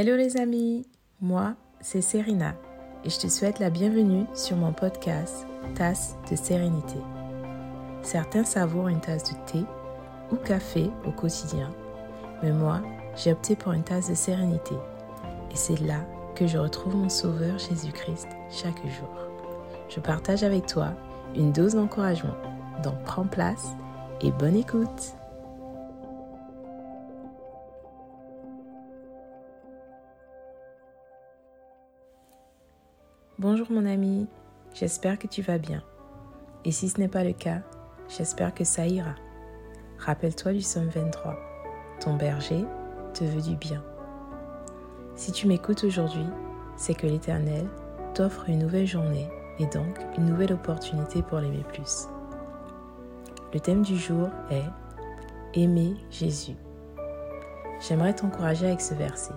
[0.00, 0.86] Hello les amis,
[1.20, 2.54] moi c'est Serena
[3.02, 6.98] et je te souhaite la bienvenue sur mon podcast Tasse de sérénité.
[8.04, 9.64] Certains savourent une tasse de thé
[10.30, 11.74] ou café au quotidien,
[12.44, 12.80] mais moi
[13.16, 14.76] j'ai opté pour une tasse de sérénité
[15.50, 19.10] et c'est là que je retrouve mon Sauveur Jésus-Christ chaque jour.
[19.88, 20.92] Je partage avec toi
[21.34, 22.36] une dose d'encouragement,
[22.84, 23.66] donc prends place
[24.20, 25.17] et bonne écoute.
[33.40, 34.26] Bonjour mon ami,
[34.74, 35.80] j'espère que tu vas bien.
[36.64, 37.60] Et si ce n'est pas le cas,
[38.08, 39.14] j'espère que ça ira.
[39.96, 41.38] Rappelle-toi du Somme 23.
[42.00, 42.64] Ton berger
[43.14, 43.80] te veut du bien.
[45.14, 46.26] Si tu m'écoutes aujourd'hui,
[46.74, 47.68] c'est que l'Éternel
[48.12, 49.28] t'offre une nouvelle journée
[49.60, 52.08] et donc une nouvelle opportunité pour l'aimer plus.
[53.54, 54.66] Le thème du jour est
[55.54, 56.56] Aimer Jésus.
[57.86, 59.34] J'aimerais t'encourager avec ce verset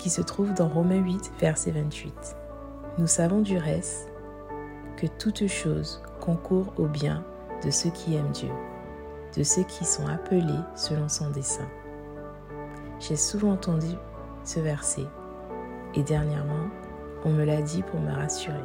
[0.00, 2.34] qui se trouve dans Romains 8, verset 28.
[2.96, 4.08] Nous savons du reste
[4.96, 7.22] que toutes choses concourent au bien
[7.62, 8.48] de ceux qui aiment Dieu,
[9.36, 11.68] de ceux qui sont appelés selon son dessein.
[12.98, 13.94] J'ai souvent entendu
[14.42, 15.04] ce verset
[15.94, 16.68] et dernièrement,
[17.26, 18.64] on me l'a dit pour me rassurer.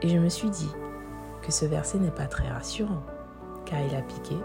[0.00, 0.72] Et je me suis dit
[1.42, 3.02] que ce verset n'est pas très rassurant,
[3.66, 4.36] car il a piqué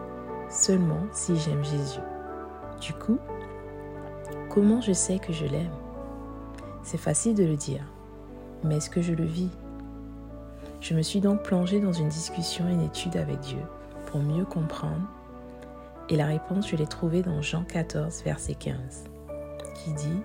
[0.50, 2.02] seulement si j'aime Jésus.
[2.82, 3.18] Du coup,
[4.50, 5.72] Comment je sais que je l'aime?
[6.82, 7.84] C'est facile de le dire,
[8.64, 9.52] mais est-ce que je le vis?
[10.82, 13.62] Je me suis donc plongée dans une discussion et une étude avec Dieu
[14.08, 15.08] pour mieux comprendre,
[16.10, 19.04] et la réponse, je l'ai trouvée dans Jean 14, verset 15,
[19.76, 20.20] qui dit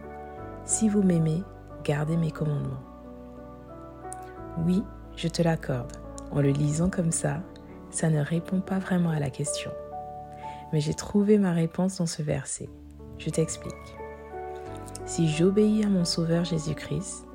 [0.65, 1.43] Si vous m'aimez,
[1.85, 2.83] gardez mes commandements.
[4.65, 4.83] Oui,
[5.17, 5.93] je te l'accorde.
[6.31, 7.43] En le lisant comme ça,
[7.91, 9.71] ça ne répond pas vraiment à la question.
[10.73, 12.71] Mais j'ai trouvé ma réponse dans ce verset.
[13.19, 14.04] Je t'explique.
[15.07, 17.27] Si j'obéis à mon Sauveur Jésus-Christ,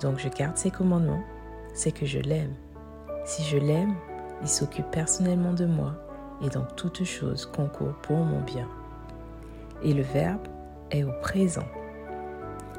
[0.00, 1.22] donc je garde ses commandements,
[1.74, 2.54] c'est que je l'aime.
[3.26, 3.94] Si je l'aime,
[4.40, 5.94] il s'occupe personnellement de moi
[6.42, 8.66] et dans toutes choses concourt pour mon bien.
[9.82, 10.48] Et le Verbe
[10.90, 11.66] est au présent,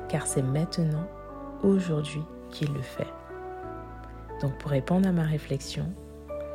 [0.09, 1.05] car c'est maintenant,
[1.61, 3.07] aujourd'hui, qu'il le fait.
[4.41, 5.85] Donc pour répondre à ma réflexion,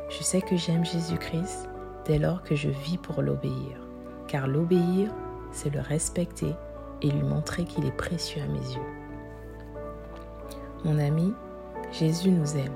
[0.09, 1.69] je sais que j'aime Jésus-Christ
[2.05, 3.79] dès lors que je vis pour l'obéir,
[4.27, 5.13] car l'obéir,
[5.53, 6.53] c'est le respecter
[7.01, 8.81] et lui montrer qu'il est précieux à mes yeux.
[10.83, 11.33] Mon ami,
[11.91, 12.75] Jésus nous aime,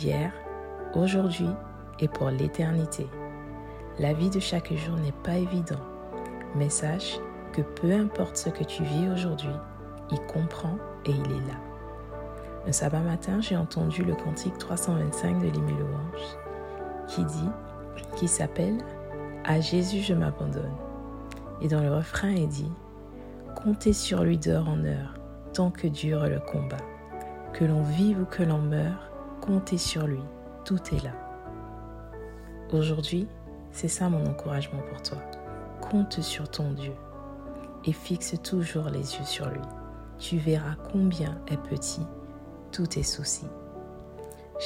[0.00, 0.32] hier,
[0.94, 1.50] aujourd'hui
[2.00, 3.06] et pour l'éternité.
[3.98, 5.80] La vie de chaque jour n'est pas évident,
[6.56, 7.18] mais sache
[7.52, 9.54] que peu importe ce que tu vis aujourd'hui,
[10.10, 11.58] il comprend et il est là.
[12.66, 16.38] Un sabbat matin, j'ai entendu le cantique 325 de l'hymne louange
[17.08, 17.48] qui dit,
[18.16, 18.78] qui s'appelle
[19.44, 20.74] À Jésus je m'abandonne.
[21.60, 22.70] Et dans le refrain est dit
[23.64, 25.14] Comptez sur lui d'heure en heure,
[25.54, 26.84] tant que dure le combat.
[27.54, 29.10] Que l'on vive ou que l'on meure,
[29.40, 30.20] comptez sur lui,
[30.66, 31.12] tout est là.
[32.74, 33.26] Aujourd'hui,
[33.72, 35.16] c'est ça mon encouragement pour toi.
[35.80, 36.92] Compte sur ton Dieu
[37.86, 39.62] et fixe toujours les yeux sur lui.
[40.18, 42.02] Tu verras combien est petit
[42.70, 43.48] tous tes soucis.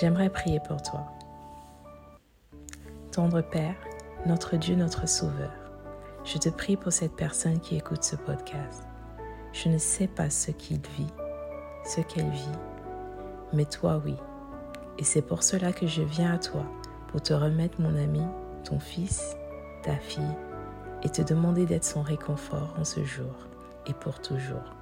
[0.01, 1.07] J'aimerais prier pour toi.
[3.13, 3.77] Tendre Père,
[4.27, 5.53] notre Dieu, notre Sauveur,
[6.25, 8.88] je te prie pour cette personne qui écoute ce podcast.
[9.53, 11.13] Je ne sais pas ce qu'il vit,
[11.85, 12.59] ce qu'elle vit,
[13.53, 14.15] mais toi oui.
[14.99, 16.65] Et c'est pour cela que je viens à toi,
[17.09, 18.23] pour te remettre mon ami,
[18.65, 19.37] ton fils,
[19.83, 20.37] ta fille,
[21.03, 23.49] et te demander d'être son réconfort en ce jour
[23.87, 24.75] et pour toujours.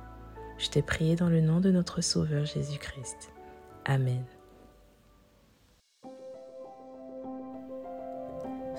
[0.58, 3.30] Je t'ai prié dans le nom de notre Sauveur Jésus-Christ.
[3.84, 4.24] Amen.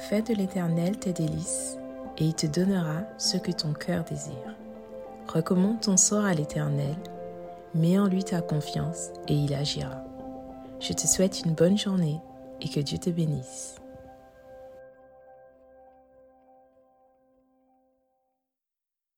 [0.09, 1.77] Fais de l'Éternel tes délices
[2.17, 4.55] et il te donnera ce que ton cœur désire.
[5.27, 6.95] Recommande ton sort à l'Éternel,
[7.75, 10.03] mets en lui ta confiance et il agira.
[10.79, 12.21] Je te souhaite une bonne journée
[12.61, 13.75] et que Dieu te bénisse.